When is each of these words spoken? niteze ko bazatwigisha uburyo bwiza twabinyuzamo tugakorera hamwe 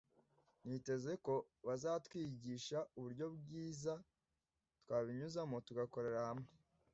niteze 0.67 1.11
ko 1.25 1.33
bazatwigisha 1.67 2.77
uburyo 2.97 3.25
bwiza 3.37 3.93
twabinyuzamo 4.83 5.57
tugakorera 5.67 6.19
hamwe 6.29 6.49